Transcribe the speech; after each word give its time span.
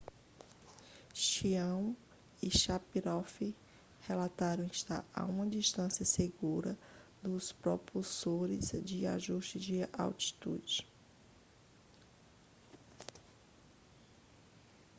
chiao 1.13 1.95
e 2.41 2.49
sharipov 2.49 3.53
relataram 4.07 4.65
estar 4.65 5.05
a 5.13 5.23
uma 5.25 5.45
distância 5.45 6.03
segura 6.03 6.75
dos 7.21 7.51
propulsores 7.51 8.71
de 8.83 9.05
ajuste 9.05 9.59
de 9.59 9.83
atitude 9.93 10.87